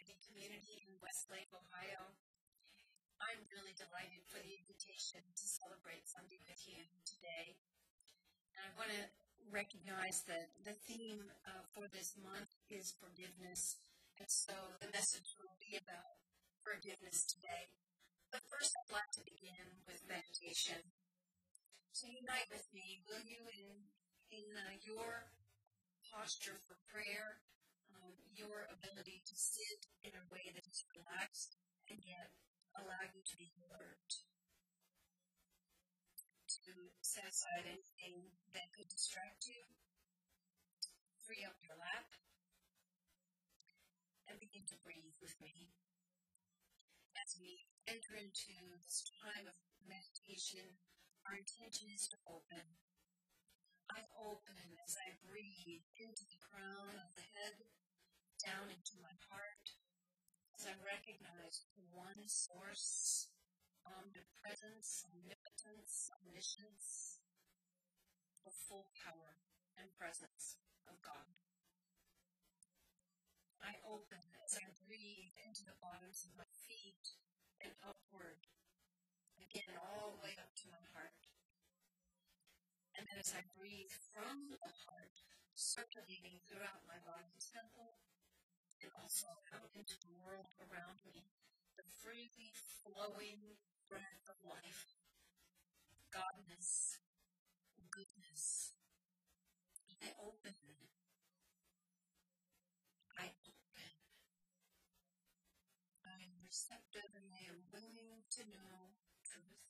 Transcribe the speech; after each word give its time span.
Unity 0.00 0.16
community 0.32 0.80
in 0.88 0.96
Westlake, 1.04 1.52
Ohio. 1.52 2.16
I'm 3.20 3.44
really 3.52 3.76
delighted 3.76 4.24
for 4.32 4.40
the 4.40 4.56
invitation 4.56 5.20
to 5.20 5.44
celebrate 5.44 6.08
Sunday 6.08 6.40
with 6.48 6.56
you 6.64 6.80
today. 7.04 7.60
And 8.56 8.64
I 8.64 8.72
want 8.80 8.88
to 8.96 9.04
recognize 9.52 10.24
that 10.24 10.56
the 10.64 10.72
theme 10.88 11.28
uh, 11.44 11.68
for 11.76 11.84
this 11.92 12.16
month 12.16 12.48
is 12.72 12.96
forgiveness. 12.96 13.76
And 14.16 14.24
so 14.24 14.56
the 14.80 14.88
message 14.88 15.36
will 15.36 15.52
be 15.60 15.76
about 15.76 16.16
forgiveness 16.64 17.28
today. 17.28 17.68
But 18.32 18.40
first, 18.48 18.72
I'd 18.80 18.96
like 19.04 19.12
to 19.20 19.24
begin 19.28 19.84
with 19.84 20.00
meditation. 20.08 20.80
So 21.92 22.08
unite 22.08 22.48
with 22.48 22.64
me, 22.72 23.04
will 23.04 23.20
you, 23.28 23.44
in, 23.52 23.68
in 24.32 24.48
uh, 24.56 24.80
your 24.80 25.28
posture 26.08 26.56
for 26.64 26.80
prayer, 26.88 27.44
your 28.40 28.64
ability 28.72 29.20
to 29.28 29.36
sit 29.36 29.84
in 30.00 30.16
a 30.16 30.28
way 30.32 30.48
that 30.56 30.64
is 30.64 30.88
relaxed 30.96 31.60
and 31.92 32.00
yet 32.00 32.32
allow 32.72 33.04
you 33.04 33.20
to 33.20 33.36
be 33.36 33.52
alert. 33.60 34.24
To 36.64 36.72
set 37.04 37.28
aside 37.28 37.68
anything 37.68 38.32
that 38.56 38.72
could 38.72 38.88
distract 38.88 39.44
you, 39.44 39.68
free 41.20 41.44
up 41.44 41.60
your 41.60 41.76
lap, 41.76 42.08
and 44.24 44.40
begin 44.40 44.64
to 44.72 44.80
breathe 44.80 45.20
with 45.20 45.36
me. 45.38 45.76
As 47.20 47.36
we 47.36 47.68
enter 47.84 48.16
into 48.16 48.56
this 48.80 49.04
time 49.20 49.44
of 49.46 49.56
meditation, 49.84 50.80
our 51.28 51.36
intention 51.36 51.92
is 51.92 52.08
to 52.08 52.18
open 52.24 52.80
I 53.90 54.06
open 54.22 54.78
as 54.86 54.94
I 55.02 55.18
breathe 55.18 55.82
into 55.98 56.22
the 56.30 56.38
crown 56.38 56.94
of 56.94 57.10
the 57.18 57.26
head, 57.34 57.66
down 58.40 58.72
into 58.72 58.96
my 59.04 59.12
heart, 59.28 59.76
as 60.56 60.64
I 60.64 60.72
recognize 60.80 61.68
one 61.92 62.24
source, 62.24 63.28
omnipresence, 63.84 65.04
omnipotence, 65.08 66.08
omniscience, 66.20 67.20
the 68.44 68.52
full 68.52 68.88
power 68.96 69.36
and 69.76 69.92
presence 69.92 70.56
of 70.88 70.96
God. 71.04 71.36
I 73.60 73.76
open 73.84 74.24
as 74.40 74.56
I 74.56 74.72
breathe 74.88 75.36
into 75.44 75.68
the 75.68 75.76
bottoms 75.76 76.24
of 76.24 76.32
my 76.32 76.48
feet 76.64 77.20
and 77.60 77.76
upward, 77.84 78.48
again 79.36 79.76
all 79.76 80.16
the 80.16 80.24
way 80.24 80.32
up 80.40 80.56
to 80.64 80.72
my 80.72 80.80
heart. 80.96 81.28
And 82.96 83.04
then 83.04 83.20
as 83.20 83.36
I 83.36 83.44
breathe 83.52 83.92
from 84.12 84.48
the 84.48 84.72
heart, 84.88 85.16
circulating 85.52 86.40
throughout 86.48 86.88
my 86.88 86.96
body 87.04 87.36
temple 87.52 88.00
also 88.96 89.28
out 89.52 89.68
into 89.76 89.96
the 90.00 90.12
world 90.24 90.48
around 90.64 91.04
me, 91.04 91.28
the 91.76 91.84
freely 92.00 92.48
flowing 92.80 93.60
breath 93.88 94.24
of 94.32 94.40
life, 94.48 94.96
godness, 96.08 96.96
goodness. 97.92 98.72
I 100.00 100.08
open. 100.16 100.56
I 103.18 103.28
open. 103.44 103.92
I 106.08 106.16
am 106.24 106.40
receptive 106.40 107.12
and 107.12 107.28
I 107.36 107.42
am 107.52 107.68
willing 107.68 108.24
to 108.38 108.42
know 108.48 108.96
truth. 109.28 109.68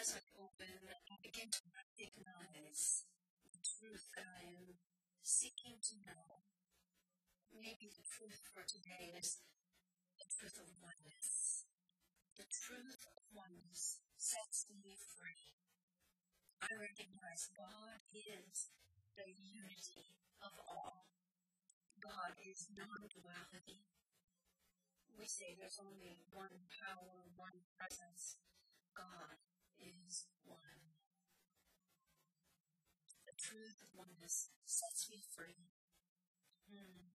as 0.00 0.18
I 0.18 0.22
open, 0.42 0.66
I 0.90 1.14
begin 1.22 1.46
to 1.46 1.62
recognize 1.70 3.04
truth 3.82 4.14
that 4.14 4.30
I 4.30 4.46
am 4.46 4.78
seeking 5.26 5.74
to 5.74 5.94
know. 6.06 6.46
Maybe 7.50 7.90
the 7.90 8.06
truth 8.06 8.46
for 8.54 8.62
today 8.62 9.10
is 9.18 9.42
the 10.22 10.28
truth 10.38 10.54
of 10.62 10.70
oneness. 10.78 11.66
The 12.38 12.46
truth 12.46 13.02
of 13.10 13.26
oneness 13.34 13.98
sets 14.14 14.70
me 14.70 14.94
free. 15.18 15.50
I 16.62 16.70
recognize 16.78 17.50
God 17.58 17.98
is 18.14 18.70
the 19.18 19.26
unity 19.34 20.14
of 20.46 20.54
all. 20.70 21.10
God 21.98 22.38
is 22.38 22.70
non-duality. 22.78 23.82
We 25.18 25.26
say 25.26 25.58
there's 25.58 25.82
only 25.82 26.22
one 26.30 26.70
power, 26.70 27.26
one 27.34 27.66
presence. 27.74 28.38
God 28.94 29.42
is 29.82 30.30
one. 30.46 30.91
Of 33.42 33.90
oneness 33.98 34.54
sets 34.64 35.10
me 35.10 35.18
free. 35.34 35.66
Hmm. 36.70 37.10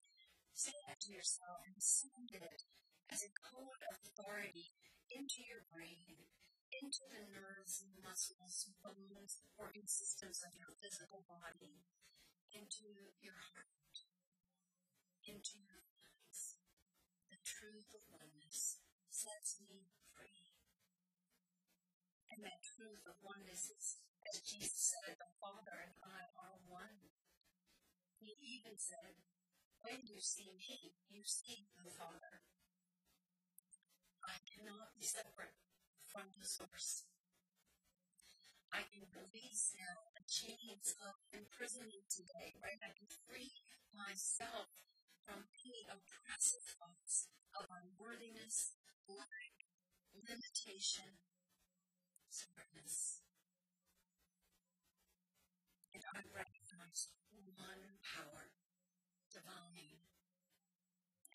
Say 0.52 0.76
that 0.84 1.00
to 1.00 1.10
yourself 1.10 1.64
and 1.64 1.80
send 1.80 2.28
it 2.36 2.68
as 3.08 3.24
a 3.24 3.32
code 3.32 3.80
of 3.88 3.96
authority 4.04 4.76
into 5.08 5.40
your 5.40 5.64
brain, 5.72 6.28
into 6.68 7.00
the 7.08 7.24
nerves 7.32 7.80
and 7.80 7.96
muscles, 8.04 8.68
bones, 8.84 9.40
organ 9.56 9.88
systems 9.88 10.44
of 10.44 10.52
your 10.52 10.76
physical 10.76 11.24
body, 11.24 11.80
into 12.52 12.92
your 13.24 13.40
heart, 13.56 14.04
into 15.24 15.56
your 15.64 15.80
lungs. 15.80 16.60
The 17.32 17.40
truth 17.40 17.88
of 17.96 18.04
oneness 18.12 18.84
sets 19.08 19.56
me 19.64 19.88
free. 20.12 20.52
and 22.30 22.44
that 22.44 22.62
truth 22.62 23.02
of 23.08 23.18
oneness 23.24 23.66
is, 23.66 23.98
as 24.28 24.44
Jesus 24.44 24.92
said, 24.92 25.16
the 25.16 25.32
Father 25.40 25.72
and 25.80 25.96
I 26.04 26.28
are 26.36 26.60
one. 26.68 27.08
He 28.20 28.36
even 28.60 28.76
said, 28.76 29.16
when 29.80 30.04
you 30.04 30.20
see 30.20 30.52
me, 30.52 30.92
you 31.08 31.24
see 31.24 31.70
the 31.80 31.88
Father. 31.88 32.44
I 34.26 34.36
cannot 34.44 34.92
be 34.92 35.06
separate 35.06 35.56
from 36.04 36.28
the 36.36 36.44
source. 36.44 37.08
I 38.68 38.84
can 38.92 39.08
release 39.16 39.72
now 39.80 40.12
the 40.12 40.26
chains 40.28 40.92
of 41.00 41.16
imprisonment 41.32 42.04
today, 42.12 42.60
right? 42.60 42.76
I 42.84 42.92
can 42.92 43.08
free 43.08 43.64
myself 43.96 44.68
from 45.24 45.48
any 45.64 45.88
oppressive 45.88 46.64
thoughts 46.76 47.32
of 47.56 47.64
unworthiness, 47.72 48.76
lack, 49.08 49.64
limitation, 50.12 51.16
and 52.28 53.27
I 56.08 56.24
recognize 56.32 57.12
one 57.52 57.84
power, 58.00 58.48
divine, 59.28 60.00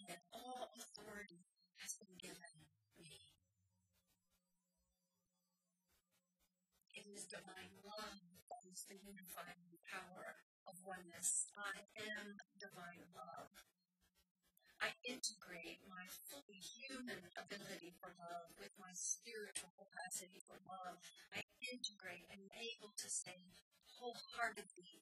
and 0.01 0.05
that 0.09 0.25
all 0.33 0.73
authority 0.73 1.45
has 1.77 1.93
been 2.01 2.17
given 2.17 2.65
me. 2.97 3.29
It 6.97 7.05
is 7.05 7.29
divine 7.29 7.77
love 7.85 8.17
that 8.49 8.65
is 8.65 8.89
the 8.89 8.97
unifying 8.97 9.77
power 9.85 10.41
of 10.65 10.81
oneness. 10.81 11.53
I 11.53 11.85
am 12.17 12.41
divine 12.57 13.05
love. 13.13 13.53
I 14.81 14.89
integrate 15.05 15.85
my 15.85 16.09
fully 16.27 16.59
human 16.59 17.29
ability 17.37 17.93
for 18.01 18.09
love 18.17 18.51
with 18.57 18.73
my 18.81 18.91
spiritual 18.97 19.71
capacity 19.77 20.41
for 20.43 20.57
love. 20.65 20.97
I 21.31 21.45
integrate 21.73 22.29
and 22.29 22.53
able 22.53 22.93
to 22.93 23.09
say 23.09 23.49
wholeheartedly 23.97 25.01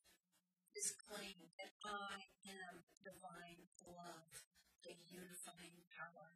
this 0.71 0.95
claim 0.95 1.51
that 1.59 1.75
I 1.83 2.31
am 2.47 2.87
divine 3.03 3.67
love, 3.83 4.31
the 4.87 4.95
unifying 5.11 5.83
power. 5.91 6.31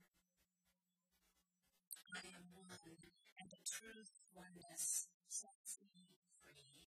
I 2.11 2.19
am 2.35 2.51
one, 2.51 2.99
and 3.39 3.47
the 3.47 3.63
truth 3.63 4.11
oneness 4.35 5.07
sets 5.31 5.79
me 5.79 6.19
free. 6.43 6.83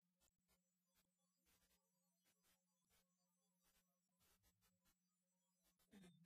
Hmm. 5.93 6.25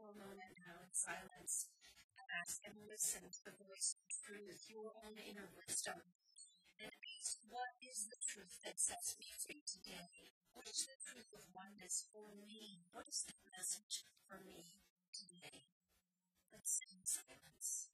for 0.00 0.08
a 0.08 0.16
moment 0.16 0.56
now 0.64 0.80
in 0.80 0.92
silence 0.96 1.68
and 2.28 2.60
and 2.66 2.76
listen 2.88 3.24
to 3.32 3.40
the 3.44 3.56
voice 3.56 3.96
of 3.96 4.04
truth, 4.08 4.68
your 4.68 4.92
own 5.04 5.16
inner 5.16 5.48
wisdom. 5.56 6.00
And 6.78 6.92
ask, 7.18 7.40
what 7.48 7.74
is 7.82 8.06
the 8.06 8.20
truth 8.22 8.60
that 8.64 8.78
sets 8.78 9.16
me 9.18 9.26
free 9.34 9.64
today? 9.66 10.30
What 10.54 10.68
is 10.68 10.86
the 10.86 10.98
truth 11.02 11.30
of 11.34 11.42
oneness 11.54 12.06
for 12.12 12.30
me? 12.36 12.84
What 12.92 13.08
is 13.08 13.24
the 13.26 13.34
message 13.50 14.06
for 14.28 14.38
me 14.44 14.78
today? 15.10 15.66
Let's 16.52 16.80
in 16.86 17.02
silence. 17.04 17.88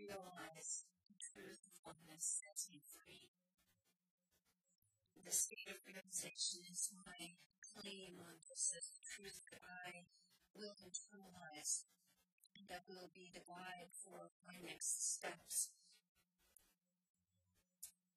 Realize 0.00 0.88
the 1.04 1.16
truth 1.20 1.60
of 1.68 1.76
oneness 1.84 2.40
sets 2.40 2.72
me 2.72 2.80
free. 2.80 3.28
The 5.20 5.36
state 5.36 5.68
of 5.68 5.84
realization 5.84 6.64
is 6.64 6.88
my 6.96 7.36
claim 7.60 8.16
on 8.24 8.40
this 8.48 8.72
as 8.72 8.96
truth 9.04 9.44
that 9.52 9.60
I 9.60 10.08
will 10.56 10.72
internalize 10.80 11.84
and 12.56 12.64
that 12.72 12.88
will 12.88 13.12
be 13.12 13.28
the 13.28 13.44
guide 13.44 13.92
for 13.92 14.32
my 14.48 14.56
next 14.64 15.20
steps. 15.20 15.76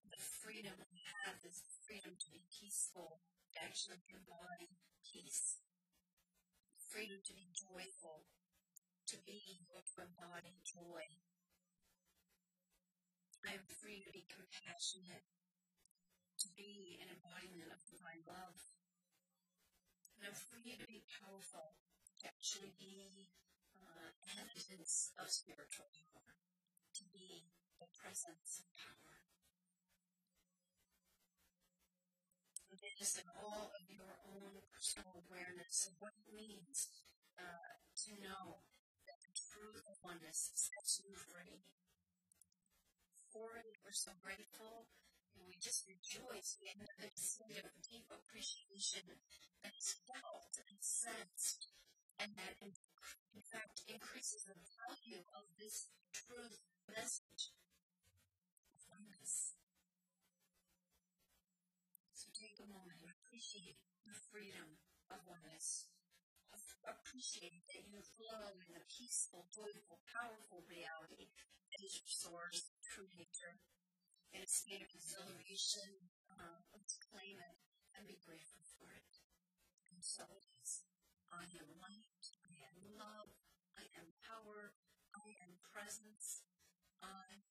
The 0.08 0.20
freedom 0.20 0.80
I 0.80 1.00
have 1.28 1.44
is 1.44 1.60
the 1.60 1.76
freedom 1.84 2.16
to 2.16 2.28
be 2.32 2.48
peaceful, 2.48 3.20
to 3.54 3.58
actually 3.60 4.00
embody 4.08 4.80
peace. 5.04 5.60
Freedom 6.80 7.20
to 7.20 7.34
be 7.34 7.52
joyful, 7.52 8.32
to 9.08 9.18
be 9.28 9.68
or 9.76 9.84
to 9.84 9.96
embody 10.08 10.56
joy. 10.64 11.20
I 13.44 13.60
am 13.60 13.68
free 13.68 14.00
to 14.08 14.12
be 14.16 14.24
compassionate, 14.32 15.28
to 16.40 16.48
be 16.56 17.00
an 17.04 17.12
embodiment 17.12 17.76
of 17.76 17.84
divine 17.92 18.24
love. 18.24 18.56
And 20.16 20.32
I'm 20.32 20.38
free 20.48 20.80
to 20.80 20.88
be 20.88 21.04
powerful, 21.20 21.76
to 22.24 22.24
actually 22.32 22.72
be 22.80 23.28
uh, 23.76 24.16
evidence 24.40 25.12
of 25.20 25.28
spiritual 25.28 25.92
power, 25.92 26.40
to 26.96 27.04
be 27.12 27.52
the 27.84 27.88
presence 27.92 28.64
of 28.64 28.68
power. 28.80 29.20
This 32.72 33.20
and 33.20 33.30
all 33.44 33.76
of 33.76 33.86
your 33.92 34.16
own 34.24 34.64
personal 34.72 35.20
awareness 35.28 35.92
of 35.92 36.00
what 36.00 36.16
it 36.16 36.32
means 36.32 36.88
uh, 37.36 37.76
to 38.08 38.12
know 38.24 38.64
that 39.06 39.20
the 39.20 39.36
truth 39.36 39.84
of 39.84 40.00
oneness 40.00 40.52
sets 40.56 41.04
you 41.04 41.12
free. 41.16 41.64
For 43.34 43.58
it, 43.58 43.66
we're 43.82 43.98
so 43.98 44.14
grateful 44.22 44.86
and 45.34 45.42
we 45.50 45.58
just 45.58 45.90
rejoice 45.90 46.62
in 46.62 46.86
the 46.86 47.10
state 47.18 47.66
of 47.66 47.74
deep 47.82 48.06
appreciation 48.14 49.02
that 49.66 49.74
is 49.74 49.98
felt 50.06 50.54
and 50.70 50.78
sensed, 50.78 51.74
and 52.22 52.30
that 52.38 52.62
in, 52.62 52.78
fact 53.50 53.82
increases 53.90 54.46
the 54.46 54.54
value 54.54 55.26
of 55.34 55.50
this 55.58 55.90
truth 56.14 56.62
message 56.86 57.50
of 58.70 58.78
oneness. 58.94 59.58
So 62.14 62.30
take 62.38 62.62
a 62.62 62.70
moment 62.70 63.02
and 63.02 63.18
appreciate 63.18 63.82
the 64.06 64.14
freedom 64.30 64.78
of 65.10 65.26
oneness. 65.26 65.90
Appreciate 66.86 67.66
that 67.74 67.90
you 67.90 67.98
flow 68.14 68.54
in 68.62 68.78
the 68.78 68.86
peaceful, 68.86 69.50
joyful, 69.50 70.06
powerful 70.06 70.62
reality 70.70 71.34
that 71.74 71.82
is 71.82 71.98
your 71.98 72.14
source, 72.14 72.73
true 72.84 73.08
nature 73.16 73.64
in 74.36 74.44
a 74.44 74.50
state 74.50 74.84
of 74.84 74.92
exhilaration. 74.92 76.12
Uh, 76.28 76.60
let's 76.76 77.00
claim 77.00 77.40
it 77.40 77.58
and 77.96 78.10
be 78.10 78.20
grateful 78.20 78.66
for 78.76 78.92
it. 78.92 79.24
And 79.88 80.04
so 80.04 80.28
it 80.36 80.44
is. 80.62 80.84
I 81.32 81.48
am 81.56 81.80
light. 81.80 82.24
I 82.44 82.54
am 82.68 82.78
love. 83.00 83.32
I 83.80 83.88
am 83.96 84.14
power. 84.22 84.76
I 85.16 85.34
am 85.42 85.62
presence. 85.64 86.44
I 87.02 87.46